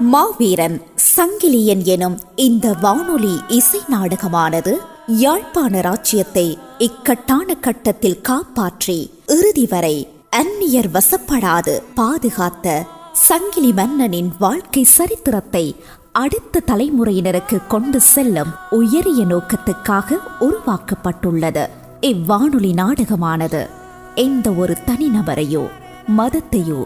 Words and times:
மாவீரன் 0.00 0.82
சங்கிலியன் 1.16 1.84
எனும் 1.84 2.20
இந்த 2.36 2.74
வானொலி 2.80 3.38
இசை 3.48 3.80
நாடகமானது 3.88 4.76
யாழ்ப்பாண 5.06 5.80
ராச்சியத்தை 5.80 6.58
இக்கட்டான 6.78 7.54
கட்டத்தில் 7.54 8.20
காப்பாற்றி 8.20 9.10
இறுதி 9.26 9.66
வரை 9.66 10.08
அந்நியர் 10.36 10.88
வசப்படாது 10.92 11.82
பாதுகாத்த 11.96 12.86
சங்கிலி 13.12 13.72
மன்னனின் 13.72 14.32
வாழ்க்கை 14.38 14.82
சரித்திரத்தை 14.82 15.76
அடுத்த 16.12 16.60
தலைமுறையினருக்கு 16.66 17.66
கொண்டு 17.66 18.00
செல்லும் 18.00 18.54
உயரிய 18.70 19.24
நோக்கத்துக்காக 19.24 20.18
உருவாக்கப்பட்டுள்ளது. 20.40 21.66
இவ்வானொலி 22.00 22.72
நாடகமானது 22.72 23.66
எந்த 24.14 24.50
ஒரு 24.50 24.76
தனிநபரையோ 24.86 25.68
மதத்தையோ 26.16 26.84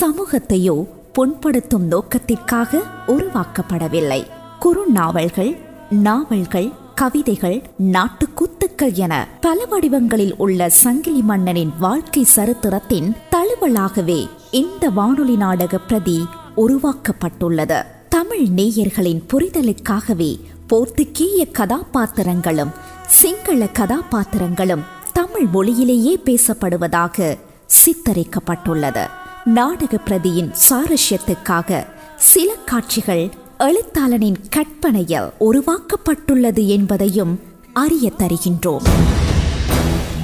சமூகத்தையோ 0.00 0.86
புண்படுத்தும் 1.18 1.86
நோக்கத்திற்காக 1.90 2.82
உருவாக்கப்படவில்லை. 3.06 4.26
குறுநாவல்கள் 4.60 5.58
நாவல்கள் 5.90 6.72
கவிதைகள் 6.94 7.62
நாட்டுக்கூத்துக்கள் 7.82 8.92
என 8.92 9.28
பல 9.40 9.66
வடிவங்களில் 9.66 10.36
உள்ள 10.36 10.68
சங்கிலி 10.68 11.22
மன்னனின் 11.22 11.72
வாழ்க்கை 11.78 12.24
சரித்திரத்தின் 12.24 13.14
தழுவலாகவே 13.30 14.28
இந்த 14.50 14.90
வானொலி 14.90 15.36
நாடக 15.36 15.78
பிரதி 15.78 16.26
உருவாக்கப்பட்டுள்ளது. 16.56 17.82
தமிழ் 18.08 18.46
நேயர்களின் 18.56 19.22
புரிதலுக்காகவே 19.32 20.40
போர்த்துகீய 20.68 21.50
கதாபாத்திரங்களும் 21.52 22.70
சிங்கள 23.06 23.64
கதாபாத்திரங்களும் 23.64 24.82
தமிழ் 25.12 25.46
மொழியிலேயே 25.46 26.20
பேசப்படுவதாக 26.24 27.38
சித்தரிக்கப்பட்டுள்ளது. 27.84 29.08
நாடக 29.44 29.98
பிரதியின் 30.06 30.54
சாரஸ்யத்துக்காக 30.70 31.86
சில 32.16 32.54
காட்சிகள் 32.66 33.32
எழுத்தாளனின் 33.58 34.36
கற்பனையில் 34.50 35.30
உருவாக்கப்பட்டுள்ளது 35.40 36.66
என்பதையும் 36.66 37.40
அறிய 37.72 38.12
தருகின்றோம். 38.18 38.82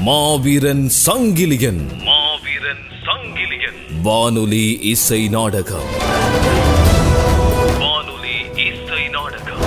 மாவீரன் 0.00 0.90
சங்கிலியன். 1.06 2.02
மாவீரன் 2.04 2.82
சங்கிலியன். 3.04 4.02
வானொலி 4.02 4.78
இசை 4.82 5.28
நாடகம். 5.28 5.88
வானொலி 7.78 8.36
இசை 8.54 9.08
நாடகம். 9.08 9.58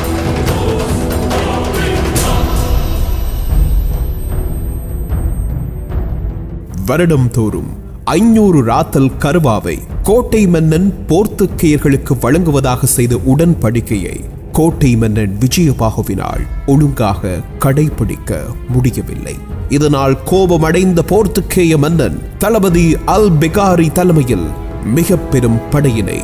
வருடம் 6.85 7.29
தோறும் 7.29 7.82
ஐநூறு 8.11 8.63
ராத்தல் 8.63 9.11
கருவாவை 9.19 9.75
கோட்டை 10.03 10.47
மன்னன் 10.47 10.87
போர்த்துக்கேயர்களுக்கு 11.07 12.13
வழங்குவதாக 12.19 12.85
செய்த 12.85 13.15
உடன்படிக்கையை 13.15 14.15
கோட்டை 14.51 14.95
மன்னன் 14.95 15.37
விஜயபாகுவினால் 15.39 16.43
ஒழுங்காக 16.65 17.37
கடைபிடிக்க 17.59 18.39
முடியவில்லை. 18.67 19.35
இதனால் 19.69 20.23
கோபமடைந்த 20.23 21.03
போர்த்துக்கேய 21.11 21.77
மன்னன் 21.77 22.21
தளபதி 22.37 22.97
அல் 23.05 23.31
பெகாரி 23.31 23.91
தலைமையில் 23.91 24.47
மிக 24.83 25.17
பெரும் 25.17 25.59
படையினை 25.69 26.19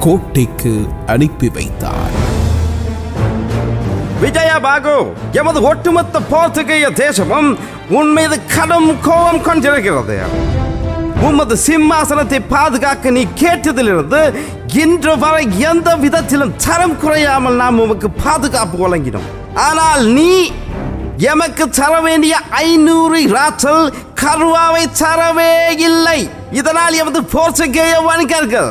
கோட்டைக்கு 0.00 0.74
அனுப்பி 1.06 1.48
வைத்தார். 1.48 2.16
விஜயபாகு 4.22 4.96
எமது 5.32 5.62
ஒட்டுமொத்த 5.62 6.20
போர்த்துகேய 6.32 6.92
தேசமும் 6.92 7.56
உன் 7.90 8.12
மீது 8.12 8.38
கடும் 8.56 9.00
கோபம் 9.00 9.42
கொண்டிருக்கிறது. 9.42 10.18
உமது 11.28 11.54
சிம்மாசனத்தை 11.66 12.38
பாதுகாக்க 12.52 13.10
நீ 13.16 13.22
கேட்டதிலிருந்து 13.40 14.20
இன்று 14.82 15.12
வரை 15.22 15.44
எந்த 15.70 15.88
விதத்திலும் 16.04 16.54
தரம் 16.64 16.98
குறையாமல் 17.02 17.58
நாம் 17.62 17.80
உமக்கு 17.84 18.08
பாதுகாப்பு 18.24 18.76
வழங்கினோம். 18.82 19.28
ஆனால் 19.68 20.04
நீ 20.16 20.32
எமக்கு 21.32 21.64
தர 21.78 21.94
வேண்டிய 22.06 22.34
ஐநூறு 22.50 23.18
ராற்றல் 23.34 23.84
கருவாவை 24.22 24.84
தரவே 25.02 25.54
இல்லை. 25.88 26.20
இதனால் 26.60 26.94
எமது 27.00 27.20
போர்ச்சுகேய 27.34 27.96
வணிகர்கள் 28.06 28.70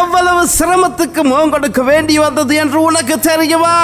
எவ்வளவு 0.00 0.42
சிரமத்துக்கு 0.58 1.22
முகம் 1.30 1.54
கொடுக்க 1.54 1.82
வேண்டி 1.90 2.18
வந்தது 2.18 2.54
என்று 2.64 2.78
உனக்கு 2.82 3.16
தெரியுமா? 3.30 3.76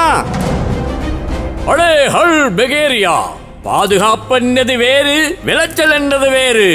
அடே 1.73 1.91
ஹல் 2.17 2.39
பெகேரியா 2.61 3.17
பாதுகாப்பு 3.63 4.39
வேறு 4.85 5.17
விளைச்சல் 5.49 5.97
என்றது 5.99 6.31
வேறு. 6.37 6.71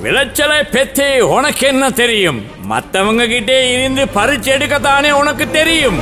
விளைச்சலை 0.00 0.58
பெத்தே 0.58 1.18
உனக்கு 1.20 1.66
என்ன 1.66 1.90
தெரியும்? 1.90 2.42
மற்றவங்க 2.70 3.28
கிட்டே 3.28 3.72
இருந்து 3.72 4.04
பறிச்சு 4.04 4.50
எடுக்கத்தானே 4.56 5.10
உனக்கு 5.10 5.50
தெரியும்? 5.50 5.98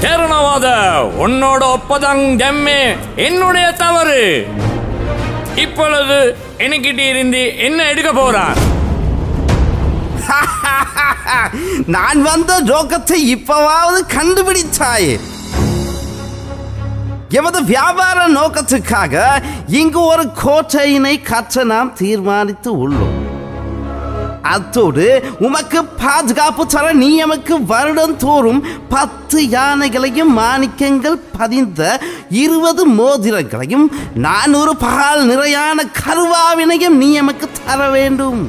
தேரணவாத 0.00 0.66
உன்னோட 1.18 1.76
ஒப்பதங் 1.76 2.24
ஜம்மே 2.36 2.96
என்னுடைய 3.16 3.72
தவறு. 3.72 4.46
இப்பொழுது 5.54 6.36
என்கிட்ட 6.58 6.98
இருந்து 6.98 7.56
என்ன 7.56 7.88
எடுக்க 7.88 8.12
போறான்? 8.12 8.54
நான் 11.86 12.22
வந்த 12.22 12.60
ஜோக்கத்தை 12.60 13.36
இப்பவாவது 13.36 14.00
கண்டுபிடிச்சாயே. 14.14 15.20
எமது 17.38 17.64
வியாபார 17.64 18.18
நோக்கத்துக்காக 18.28 19.14
இங்கு 19.80 20.00
ஒரு 20.12 20.24
கோட்டையினை 20.42 21.12
கற்ற 21.22 21.64
நாம் 21.64 21.90
தீர்மானித்து 21.94 22.70
உள்ளோம். 22.82 23.18
அத்தோடு 24.54 25.04
உமக்கு 25.46 25.80
பாதுகாப்பு 25.84 26.66
தர 26.66 26.86
நீ 26.92 27.08
எமக்கு 27.16 27.54
வருடம் 27.64 28.16
தோறும் 28.16 28.60
பத்து 28.88 29.40
யானைகளையும் 29.56 30.32
மாணிக்கங்கள் 30.38 31.18
பதிந்த 31.38 32.00
இருபது 32.30 32.84
மோதிரங்களையும் 32.88 33.86
நானூறு 34.26 34.74
பகால் 34.76 35.22
நிறையான 35.30 35.86
கருவாவினையும் 36.00 36.98
நீ 37.02 37.12
எமக்கு 37.12 37.48
தர 37.66 37.88
வேண்டும். 37.88 38.40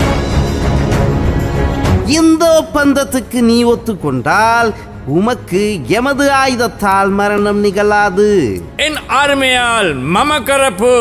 இந்த 2.20 2.46
ஒப்பந்தத்துக்கு 2.62 3.42
நீ 3.42 3.64
ஒத்துக்கொண்டால் 3.64 4.72
உமக்கு 5.06 5.80
எமது 5.88 6.32
ஆயுதத்தால் 6.32 7.10
மரணம் 7.10 7.60
நிகழாது. 7.60 8.62
என் 8.78 8.96
ஆர்மையால் 9.08 9.96
மமக்கரப்பு 10.14 10.92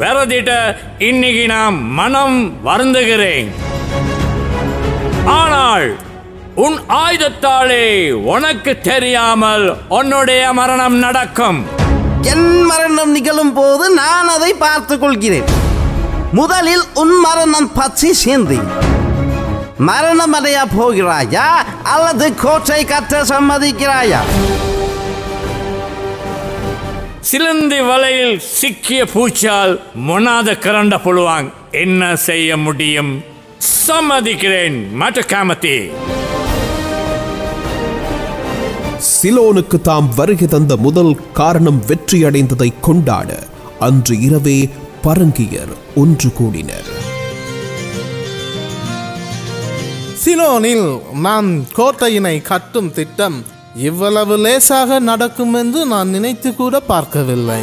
வரதிட்ட 0.00 0.76
இன்னைக்கு 0.98 1.46
நான் 1.46 1.90
மனம் 1.90 2.52
வருந்துகிறேன். 2.64 3.50
ஆனால் 5.26 5.96
உன் 6.54 6.78
ஆயுதத்தாலே 6.88 8.12
உனக்கு 8.12 8.78
தெரியாமல் 8.78 9.76
உன்னுடைய 9.88 10.52
மரணம் 10.52 10.96
நடக்கும். 10.96 11.64
என் 12.20 12.62
மரணம் 12.62 13.10
நிகழும் 13.10 13.52
போது 13.52 13.90
நான் 13.90 14.28
அதை 14.28 14.54
பார்த்துக் 14.54 15.00
கொள்கிறேன். 15.00 15.44
முதலில் 16.32 16.82
உன் 16.94 17.20
மரணம் 17.20 17.72
பற்றி 17.74 18.12
சிந்தி 18.12 18.58
மரணம் 19.80 20.32
அடைய 20.32 20.58
போகிறாயா 20.74 21.46
அல்லது 21.84 22.26
கோட்டை 22.34 22.80
கட்ட 22.84 23.22
சம்மதிக்கிறாயா 23.24 24.20
சிலந்தி 27.22 27.80
வலையில் 27.80 28.36
சிக்கிய 28.50 29.02
பூச்சால் 29.04 29.74
மொனாத 30.08 30.56
கரண்ட 30.56 30.96
புழுவாங் 31.04 31.48
என்ன 31.74 32.14
செய்ய 32.24 32.56
முடியும் 32.56 33.12
சம்மதிக்கிறேன் 33.78 34.78
மற்ற 34.94 35.24
காமத்தி 35.32 35.76
சிலோனுக்கு 39.10 39.78
தாம் 39.80 40.10
வருகை 40.16 40.48
தந்த 40.48 40.76
முதல் 40.76 41.12
காரணம் 41.32 41.80
வெற்றியடைந்ததை 41.86 42.70
கொண்டாட 42.80 43.30
அன்று 43.80 44.16
இரவே 44.20 44.58
பரங்கியர் 45.02 45.72
ஒன்று 45.96 46.30
கூடினர் 46.32 46.90
சிலோனில் 50.24 51.00
நான் 51.24 51.48
கோட்டையினை 51.76 52.42
கட்டும் 52.42 52.92
திட்டம் 52.92 53.44
இவ்வளவு 53.88 54.36
லேசாக 54.36 54.98
நடக்கும் 54.98 55.54
என்று 55.54 55.86
நான் 55.86 56.08
நினைத்து 56.08 56.54
கூட 56.54 56.80
பார்க்கவில்லை. 56.80 57.58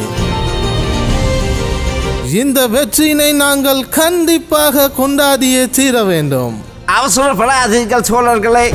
இந்த 2.42 2.68
வெற்றியினை 2.68 3.34
நாங்கள் 3.34 3.88
கண்டிப்பாக 3.88 4.90
கொண்டாடியே 4.98 5.70
தீர 5.70 6.04
வேண்டும். 6.04 6.54
அவசரப்படாதீர்கள் 6.98 8.08
சோழர்களே. 8.10 8.66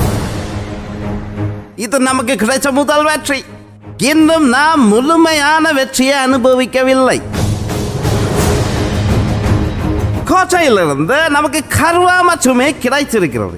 இது 1.75 1.99
நமக்கு 1.99 2.33
கிடைச்ச 2.33 2.71
முதல் 2.71 3.03
வெற்றி. 3.03 3.43
இன்னும் 3.97 4.49
நாம் 4.49 4.87
முழுமையான 4.87 5.71
வெற்றியை 5.71 6.17
அனுபவிக்கவில்லை. 6.27 7.19
கோட்டையிலிருந்து 10.31 11.17
நமக்கு 11.29 11.59
கருவா 11.79 12.15
மட்டுமே 12.21 12.75
கிடைத்திருக்கிறது. 12.83 13.57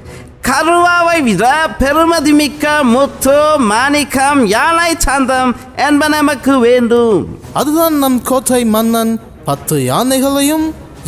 கருவாவை 0.50 1.18
விட 1.26 1.46
பெருமதி 1.80 2.32
மிக்க 2.38 2.72
முத்து 2.92 3.36
மாணிக்கம் 3.72 4.40
யானை 4.54 4.92
சந்தம் 5.06 5.52
என்பன 5.86 6.12
நமக்கு 6.16 6.54
வேண்டும். 6.64 7.20
அதுதான் 7.60 7.98
நம் 8.04 8.18
கோட்டை 8.30 8.62
மன்னன். 8.76 9.12
பத்து 9.50 9.76
யானைகளையும் 9.90 10.66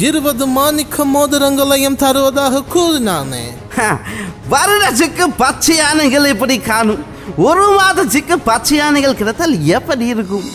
இருபது 0.07 0.45
மாணிக்க 0.57 1.05
மோதிரங்களையும் 1.15 1.97
தருவதாக 2.03 2.63
கூறினானே. 2.75 3.43
வருடத்துக்கு 4.53 5.27
பச்சை 5.43 5.75
யானைகள் 5.75 6.31
எப்படி 6.33 6.57
காணும். 6.69 7.03
ஒரு 7.47 7.67
மாதத்துக்கு 7.79 8.37
பச்சை 8.49 8.77
யானைகள் 8.77 9.19
கிடைத்தால் 9.21 9.55
எப்படி 9.77 10.07
இருக்கும்? 10.15 10.47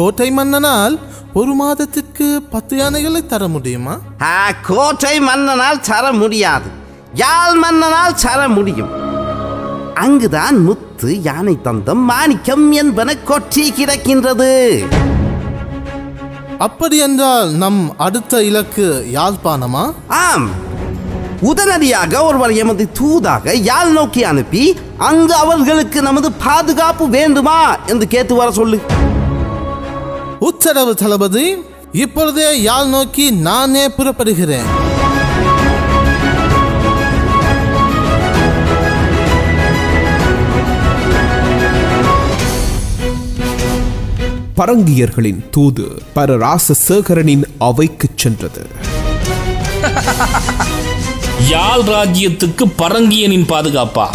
கோட்டை 0.00 0.28
மன்னனால் 0.40 0.96
ஒரு 1.40 1.54
மாதத்திற்கு 1.62 2.28
பத்து 2.54 2.76
யானைகளை 2.82 3.22
தர 3.32 3.48
முடியுமா? 3.56 3.96
கோட்டை 4.70 5.16
மன்னனால் 5.30 5.86
தர 5.90 6.12
முடியாது. 6.22 6.78
யாழ் 7.14 7.58
மன்னனால் 7.64 8.14
தர 8.22 8.48
முடியும். 8.48 8.88
அங்குதான் 9.94 10.62
முத்து 10.62 11.22
யானை 11.22 11.58
தந்தம் 11.64 12.02
மாணிக்கம் 12.10 12.72
என்பன 12.72 13.16
கொட்டி 13.16 13.72
கிடக்கின்றது. 13.72 14.84
அப்படி 16.58 16.98
என்றால் 16.98 17.50
நம் 17.50 17.94
அடுத்த 17.98 18.42
இலக்கு 18.42 19.10
யாழ்ப்பாணமா? 19.14 19.92
ஆம். 20.08 20.50
உடனடியாக 21.40 22.24
ஒருவர் 22.24 22.52
எமது 22.52 22.88
தூதாக 23.00 23.54
யாழ் 23.54 23.90
நோக்கி 23.90 24.24
அனுப்பி 24.24 24.76
அங்கு 24.98 25.34
அவர்களுக்கு 25.34 26.02
நமது 26.02 26.32
பாதுகாப்பு 26.32 27.08
வேண்டுமா 27.08 27.76
என்று 27.86 28.08
கேட்டு 28.08 28.34
வர 28.34 28.50
சொல்லு. 28.50 28.80
உத்தரவு 30.38 30.94
தளபதி 30.94 31.56
இப்பொழுதே 31.92 32.62
யாழ் 32.62 32.86
நோக்கி 32.86 33.30
நானே 33.30 33.88
புறப்படுகிறேன். 33.88 34.79
பரங்கியர்களின் 44.60 45.50
தூது 45.50 46.02
பரராச 46.14 46.74
சேகரனின் 46.88 47.42
அவைக்குச் 47.60 48.16
சென்றது. 48.16 48.66
யாழ் 51.48 51.78
ராஜ்யத்துக்கு 51.78 52.64
பரங்கியனின் 52.78 53.44
பாதுகாப்பா? 53.46 54.06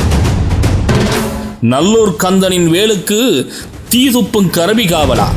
நல்லூர் 1.62 2.15
கந்தனின் 2.24 2.69
வேலுக்கு 2.69 3.47
தீதுப்பும் 3.89 4.47
கரபி 4.47 4.88
காவலா? 4.88 5.27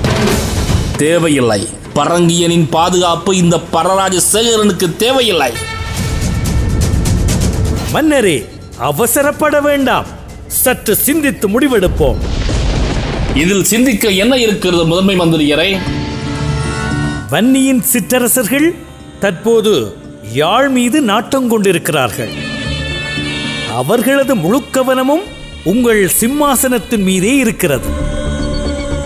தேவையில்லை. 0.96 1.69
பரங்கியனின் 1.94 2.69
பாதுகாப்பு 2.70 3.37
இந்த 3.37 3.61
பரராஜ 3.72 4.20
சேகரனுக்கு 4.32 4.96
தேவையில்லை. 4.96 5.52
மன்னரே 7.93 8.49
அவசரப்பட 8.78 9.62
வேண்டாம். 9.62 10.06
சற்று 10.46 10.96
சிந்தித்து 10.96 11.49
முடிவெடுப்போம். 11.49 12.16
இதில் 13.38 13.64
சிந்திக்க 13.64 14.08
என்ன 14.08 14.37
இருக்கிறது 14.37 14.87
முதன்மை 14.87 15.19
மந்திரியரை? 15.19 15.79
வன்னியின் 17.31 17.81
சிற்றரசர்கள் 17.81 18.75
தற்போது 19.20 19.96
யாழ் 20.32 20.69
மீது 20.69 21.00
நாட்டம் 21.00 21.49
கொண்டிருக்கிறார்கள். 21.49 22.29
அவர்களது 23.76 24.35
முழு 24.35 24.62
கவனமும் 24.70 25.20
உங்கள் 25.64 26.11
சிம்மாசனத்தின் 26.20 27.02
மீதே 27.02 27.37
இருக்கிறது. 27.37 27.87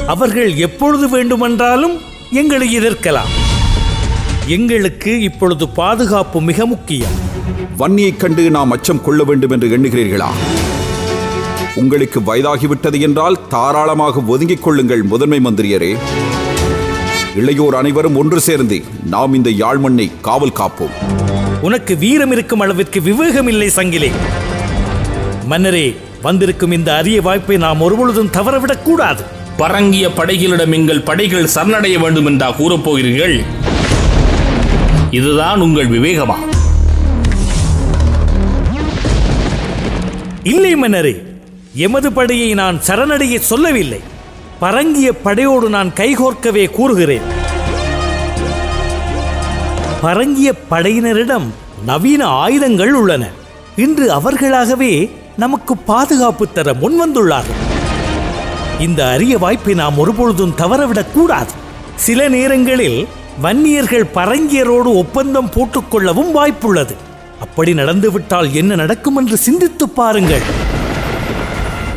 அவர்கள் 0.06 0.54
எப்பொழுது 0.54 1.08
வேண்டுமென்றாலும் 1.08 2.00
எங்களை 2.30 2.78
எதிர்க்கலாம். 2.78 3.30
எங்களுக்கு 4.46 5.20
இப்பொழுது 5.20 5.68
பாதுகாப்பு 5.68 6.42
மிக 6.42 6.66
முக்கியம். 6.66 7.30
வன்னியைக் 7.78 8.16
கண்டு 8.16 8.50
நாம் 8.50 8.70
அச்சம் 8.70 9.02
கொள்ள 9.02 9.22
வேண்டும் 9.22 9.50
என்று 9.50 9.68
எண்ணுகிறீர்களா? 9.68 10.28
உங்களுக்கு 11.74 12.20
வயதாகிவிட்டது 12.20 13.00
என்றால் 13.00 13.48
தாராளமாக 13.48 14.20
ஒதுங்கிக் 14.26 14.62
கொள்ளுங்கள் 14.62 15.02
முதன்மை 15.02 15.40
மந்திரியரே. 15.44 15.96
இளையோர் 17.36 17.74
அனைவரும் 17.74 18.16
ஒன்று 18.16 18.40
சேர்ந்து 18.40 18.82
நாம் 19.04 19.34
இந்த 19.34 19.50
யாழ் 19.50 19.76
மண்ணை 19.76 20.10
காவல் 20.20 20.52
காப்போம். 20.52 20.90
உனக்கு 21.60 21.96
வீரம் 21.96 22.32
இருக்கும் 22.32 22.60
அளவிற்கு 22.60 23.02
விவேகம் 23.02 23.48
இல்லை 23.48 23.68
சங்கிலே. 23.68 24.10
மன்னரே 25.46 25.96
வந்திருக்கும் 26.22 26.72
இந்த 26.72 26.96
அரிய 26.96 27.22
வாய்ப்பை 27.22 27.56
நாம் 27.56 27.80
ஒருபொழுதும் 27.80 28.30
தவறவிடக் 28.30 28.82
கூடாது. 28.82 29.22
பரங்கிய 29.56 30.12
படைகளிடம் 30.12 30.72
எங்கள் 30.72 31.00
படைகள் 31.00 31.48
சரணடைய 31.54 31.98
வேண்டும் 31.98 32.26
என்றா 32.26 32.50
கூறப்போகிறீர்கள். 32.50 33.44
இதுதான் 35.10 35.60
உங்கள் 35.60 35.88
விவேகமா? 35.88 36.34
இல்லை 40.42 40.76
மன்னரே 40.76 41.30
எமது 41.74 42.12
படையை 42.12 42.54
நான் 42.54 42.80
சரணடைய 42.86 43.38
சொல்லவில்லை. 43.38 44.00
பரங்கிய 44.60 45.12
படையோடு 45.12 45.68
நான் 45.68 45.92
கைகோர்க்கவே 45.96 46.70
கூறுகிறேன். 46.70 47.20
பரங்கிய 50.00 50.52
படையினரிடம் 50.70 51.44
நவீன 51.84 52.24
ஆயுதங்கள் 52.24 52.94
உள்ளன. 52.94 53.28
இன்று 53.76 54.12
அவர்களாகவே 54.12 55.10
நமக்கு 55.36 55.76
பாதுகாப்பு 55.76 56.52
தர 56.52 56.72
முன்வந்துள்ளார்கள். 56.72 57.80
இந்த 58.78 59.08
அரிய 59.08 59.38
வாய்ப்பை 59.38 59.74
நாம் 59.74 59.98
ஒருபொழுதும் 59.98 60.54
தவறவிடக் 60.56 61.10
கூடாது. 61.12 61.50
சில 61.94 62.28
நேரங்களில் 62.28 63.08
வன்னியர்கள் 63.42 64.06
பரங்கியரோடு 64.14 64.94
ஒப்பந்தம் 64.94 65.50
போட்டுக்கொள்ளவும் 65.50 66.30
வாய்ப்புள்ளது. 66.34 66.94
அப்படி 67.40 67.74
நடந்துவிட்டால் 67.74 68.52
என்ன 68.52 68.74
நடக்கும் 68.74 69.16
என்று 69.16 69.36
சிந்தித்துப் 69.36 69.96
பாருங்கள். 69.96 70.61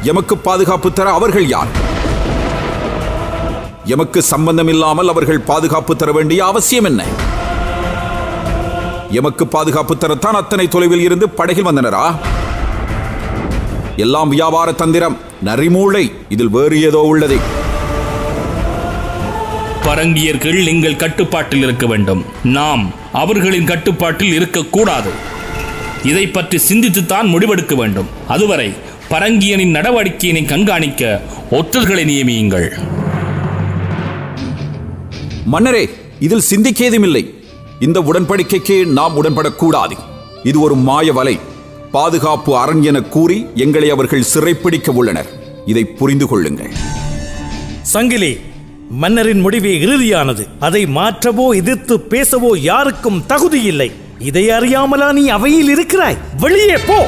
எமக்கு 0.09 0.37
பாதுகாப்பு 0.37 0.93
தர 0.93 1.09
அவர்கள் 1.11 1.47
யார்? 1.47 1.67
எமக்கு 3.85 4.21
சம்பந்தம் 4.21 4.67
இல்லாமல் 4.67 5.07
அவர்கள் 5.07 5.39
பாதுகாப்பு 5.39 5.95
தர 5.95 6.11
வேண்டிய 6.11 6.45
அவசியம் 6.45 6.83
என்ன? 6.83 7.03
எமக்கு 9.09 9.47
பாதுகாப்பு 9.47 9.95
தரத்தான் 9.95 10.39
அத்தனை 10.41 10.67
தொலைவில் 10.67 10.99
இருந்து 10.99 11.29
படகில் 11.29 11.65
வந்தனரா? 11.65 12.15
எல்லாம் 13.95 14.29
வியாபார 14.29 14.71
தந்திரம் 14.71 15.17
நரிமூளை 15.45 16.11
இதில் 16.29 16.49
வேறு 16.49 16.81
ஏதோ 16.81 16.99
உள்ளது. 16.99 17.37
பரங்கியர்கள் 19.83 20.65
எங்கள் 20.65 20.95
கட்டுப்பாட்டில் 20.95 21.61
இருக்க 21.61 21.85
வேண்டும். 21.85 22.25
நாம் 22.43 22.91
அவர்களின் 23.13 23.65
கட்டுப்பாட்டில் 23.65 24.33
இருக்கக்கூடாது. 24.33 25.11
இதை 26.03 26.27
பற்றி 26.27 26.57
சிந்தித்துத்தான் 26.69 27.31
முடிவெடுக்க 27.33 27.75
வேண்டும். 27.75 28.09
அதுவரை 28.27 28.73
பரங்கியனின் 29.15 29.75
நடவடிக்கையினை 29.75 30.45
கண்காணிக்க 30.45 31.21
ஒற்றர்களை 31.51 32.03
நியமியுங்கள். 32.11 32.67
மன்னரே 35.45 35.89
இதில் 36.19 36.39
சிந்திக்க 36.39 36.83
ஏதுமில்லை 36.83 37.33
இந்த 37.79 37.99
உடன்படிக்கைக்கு 37.99 38.85
நாம் 38.85 39.23
உடன்படக்கூடாது. 39.23 39.95
இது 40.43 40.59
ஒரு 40.59 40.75
மாய 40.75 41.13
வலை 41.13 41.39
பாதுகாப்பு 41.91 42.57
அரண் 42.57 42.81
என 42.81 43.01
கூறி 43.01 43.45
எங்களை 43.55 43.89
அவர்கள் 43.89 44.29
சிறைப்பிடிக்க 44.33 44.91
உள்ளனர். 44.91 45.29
இதை 45.65 45.85
புரிந்து 45.85 46.27
கொள்ளுங்கள். 46.27 46.71
சங்கிலி 47.81 48.39
மன்னரின் 48.89 49.39
முடிவே 49.39 49.79
இறுதியானது. 49.79 50.47
அதை 50.59 50.85
மாற்றவோ 50.85 51.55
எதிர்த்து 51.55 51.97
பேசவோ 52.09 52.57
யாருக்கும் 52.57 53.25
தகுதி 53.25 53.61
இல்லை 53.61 53.91
இதை 54.19 54.49
அறியாமலா 54.49 55.13
நீ 55.13 55.27
அவையில் 55.27 55.69
இருக்கிறாய்? 55.69 56.17
வெளியே 56.39 56.77
போ! 56.87 57.07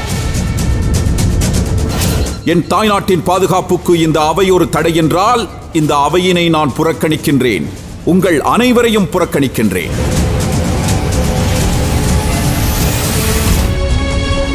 என் 2.52 2.68
தாய்நாட்டின் 2.68 3.24
பாதுகாப்புக்கு 3.24 4.00
இந்த 4.00 4.26
அவை 4.26 4.52
ஒரு 4.52 4.70
தடை 4.70 4.96
என்றால் 4.96 5.50
இந்த 5.74 5.96
அவையினை 5.96 6.50
நான் 6.50 6.72
புறக்கணிக்கின்றேன். 6.78 7.66
உங்கள் 8.04 8.42
அனைவரையும் 8.42 9.08
புறக்கணிக்கின்றேன். 9.14 9.96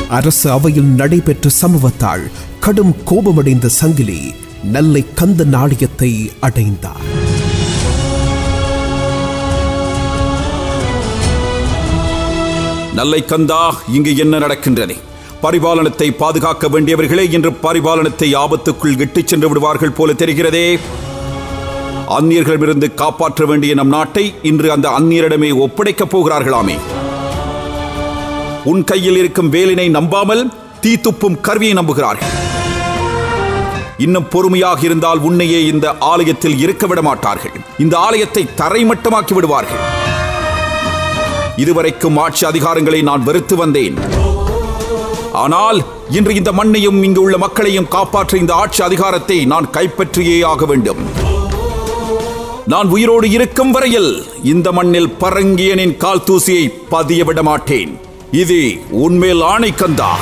அரசு 0.08 0.50
அவையில் 0.50 0.90
நடைபெற்ற 1.00 1.50
சம்பவத்தால் 1.62 2.24
கடும் 2.60 2.94
கோபமடைந்த 3.04 3.68
சங்கிலி 3.68 4.34
நெல்லை 4.64 5.04
கந்த 5.14 5.44
நாணயத்தை 5.44 6.32
அடைந்தார். 6.40 7.06
நல்லை 12.94 13.24
கந்தா 13.24 13.62
இங்கு 13.88 14.16
என்ன 14.16 14.38
நடக்கின்றது 14.38 15.10
பரிபாலனத்தை 15.42 16.16
பாதுகாக்க 16.16 16.68
வேண்டியவர்களே 16.68 17.30
இன்று 17.30 17.50
பரிபாலனத்தை 17.50 18.36
ஆபத்துக்குள் 18.36 19.00
இட்டுச் 19.00 19.26
சென்று 19.26 19.48
விடுவார்கள் 19.48 19.90
போல 19.90 20.12
தெரிகிறதே. 20.12 20.78
அந்நியர்களிடமிருந்து 22.18 22.94
காப்பாற்ற 22.94 23.44
வேண்டிய 23.44 23.74
நம் 23.74 23.88
நாட்டை 23.88 24.34
இன்று 24.42 24.72
அந்த 24.72 24.88
அந்நியரிடமே 24.88 25.50
ஒப்படைக்கப் 25.56 26.16
போகிறார்களாமே. 26.16 26.78
உன் 28.64 28.84
கையில் 28.84 29.16
இருக்கும் 29.16 29.52
வேலினை 29.52 29.90
நம்பாமல் 29.90 30.52
தீத்துப்பும் 30.82 31.40
கருவியை 31.40 31.74
நம்புகிறார்கள். 31.74 32.32
இன்னும் 33.96 34.28
பொறுமையாக 34.28 34.80
இருந்தால் 34.80 35.18
உன்னையே 35.18 35.66
இந்த 35.66 35.94
ஆலயத்தில் 35.98 36.58
இருக்க 36.58 36.86
விட 36.86 37.02
மாட்டார்கள். 37.02 37.52
இந்த 37.78 37.98
ஆலயத்தை 37.98 38.48
தரைமட்டமாக்கி 38.56 39.34
விடுவார்கள். 39.34 39.82
இதுவரைக்கும் 41.56 42.16
ஆட்சி 42.16 42.46
அதிகாரங்களை 42.46 43.02
நான் 43.02 43.22
வெறுத்து 43.22 43.56
வந்தேன். 43.56 44.21
ஆனால் 45.32 45.84
இன்று 46.10 46.34
இந்த 46.34 46.52
மண்ணையும் 46.52 47.02
இங்கு 47.02 47.20
உள்ள 47.22 47.36
மக்களையும் 47.38 47.88
காப்பாற்ற 47.88 48.38
இந்த 48.38 48.54
ஆட்சி 48.54 48.82
அதிகாரத்தை 48.82 49.44
நான் 49.44 49.68
கைப்பற்றியே 49.70 50.44
ஆக 50.44 50.64
வேண்டும். 50.64 51.00
நான் 52.66 52.88
உயிரோடு 52.88 53.30
இருக்கும் 53.30 53.70
வரையில் 53.70 54.26
இந்த 54.42 54.72
மண்ணில் 54.72 55.10
பரங்கியனின் 55.20 55.96
கால் 55.96 56.24
தூசியை 56.28 56.66
பதிய 56.88 57.24
விட 57.24 57.42
மாட்டேன். 57.42 57.98
இது 58.30 58.60
உன்மேல் 58.90 59.42
ஆணை 59.42 59.72
கந்தா. 59.72 60.12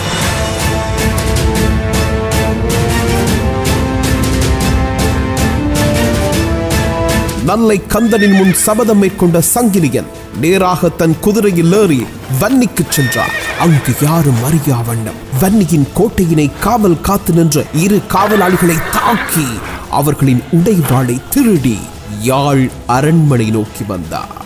நல்லை 7.44 7.80
கந்தனின் 7.88 8.36
முன் 8.38 8.52
சபதம் 8.52 8.98
மேற்கொண்ட 8.98 9.42
சங்கிலியன் 9.54 10.10
நேராக 10.40 10.88
தன் 10.88 11.16
குதிரையில் 11.20 11.72
ஏறி 11.72 12.06
வன்னிக்கு 12.40 12.84
சென்றார் 12.88 13.39
அங்கு 13.60 13.92
யாரும் 14.02 14.44
அறியா 14.44 14.80
வண்ணம். 14.80 15.18
வன்னியின் 15.40 15.88
கோட்டையினை 15.94 16.50
காவல் 16.60 17.00
காத்து 17.00 17.32
நின்ற 17.32 17.64
இரு 17.74 18.00
காவலாளிகளை 18.08 18.76
தாக்கி 18.92 19.46
அவர்களின் 19.90 20.42
உடைவாளை 20.52 21.20
திருடி 21.30 21.78
யாழ் 22.20 22.70
அரண்மனை 22.86 23.50
நோக்கி 23.50 23.84
வந்தார். 23.84 24.38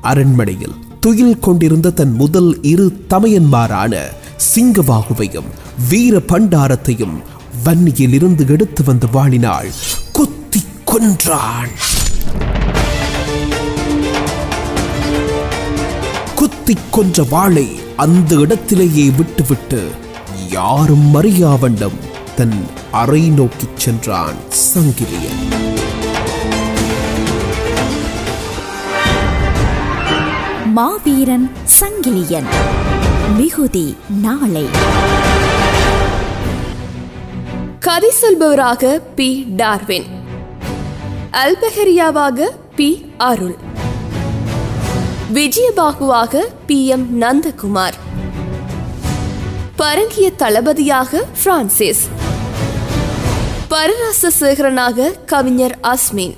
அரண்மனையில் 0.00 0.74
துயில் 1.00 1.38
கொண்டிருந்த 1.38 1.90
தன் 1.90 2.12
முதல் 2.12 2.62
இரு 2.62 3.00
தமையன்மாரான 3.10 4.02
சிங்கவாகுவையும் 4.54 5.50
வீர 5.88 6.16
பண்டாரத்தையும் 6.16 7.16
வன்னியில் 7.64 8.12
இருந்து 8.12 8.46
எடுத்து 8.48 8.84
வந்து 8.84 9.06
வாழினாள் 9.06 9.70
குத்தி 10.12 10.62
கொன்றாள். 10.86 11.72
குத்தி 16.46 16.76
கொன்ற 16.90 17.22
வாளை 17.22 17.78
அந்த 17.96 18.34
இடத்திலேயே 18.34 19.10
விட்டுவிட்டு 19.10 19.90
யாரும் 20.50 21.14
அறியா 21.14 21.54
வண்ணம் 21.54 21.98
தன் 22.36 22.66
அறை 22.90 23.28
நோக்கிச் 23.28 23.76
சென்றான் 23.76 24.34
சங்கிலியன். 24.74 25.64
மாவீரன் 30.64 31.50
சங்கிலியன். 31.80 32.46
மிகுதி 33.36 33.96
நாளை. 34.08 34.66
கதை 37.78 38.12
சொல்பவராக 38.22 39.00
பி. 39.14 39.46
டார்வின். 39.48 40.06
அல்பஹரியாவாக 41.32 42.40
பி. 42.76 43.10
அருள். 43.18 43.65
விஜயபாகுவாக 45.34 46.36
பி 46.66 46.86
எம் 46.86 47.22
நந்தகுமார். 47.22 47.92
பரங்கிய 49.76 50.30
தளபதியாக 50.30 51.24
பிரான்சிஸ். 51.42 52.08
பரராச 53.70 54.30
சேகரனாக 54.40 55.24
கவிஞர் 55.24 55.78
அஸ்மின். 55.82 56.36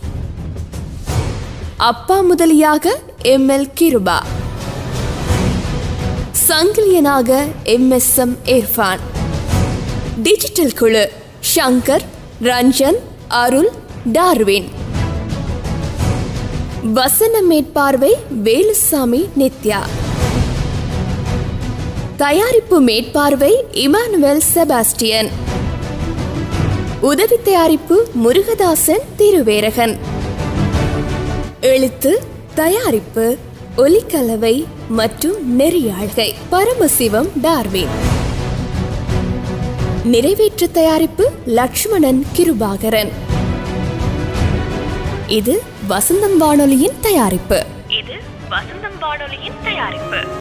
அப்பா 1.76 2.22
முதலியாக 2.22 2.88
M 3.18 3.48
L 3.48 3.70
Kiruba. 3.80 4.22
சங்கிலியனாக 6.48 7.44
M 7.62 7.90
S 7.90 8.16
M 8.16 8.38
Irfan. 8.44 8.98
Digital 10.22 10.72
குழு 10.72 11.12
ஷங்கர் 11.54 12.04
ரஞ்சன் 12.42 12.96
அருள் 13.28 13.70
டார்வின். 14.12 14.77
வசன 16.92 17.42
மேற்பார்வை 17.42 18.16
வேலுசாமி 18.44 19.28
நித்யா. 19.38 19.78
தயாரிப்பு 22.16 22.80
மேற்பார்வை 22.80 23.64
இமானுவேல் 23.72 24.40
செபாஸ்டியன். 24.54 25.28
உதவி 27.00 27.36
தயாரிப்பு 27.44 28.08
முருகதாசன் 28.24 29.02
திருவேரகன். 29.18 29.98
எழுத்து 31.60 32.22
தயாரிப்பு 32.54 33.36
ஒலிக்கலவை 33.76 34.66
மற்றும் 34.88 35.60
நெறியாழ்கை. 35.60 36.34
பரமசிவம் 36.50 37.28
டார்வின். 37.40 37.88
நிறைவேற்று 40.04 40.70
தயாரிப்பு 40.70 41.30
லக்ஷ்மணன் 41.46 42.26
கிருபாகரன். 42.36 43.10
இது 45.26 45.76
வசந்தம் 45.88 46.36
வானொலியின் 46.36 47.00
தயாரிப்பு. 47.00 47.66
இது 47.88 48.14
வசந்தம் 48.50 48.98
வானொலியின் 49.00 49.52
தயாரிப்பு. 49.62 50.36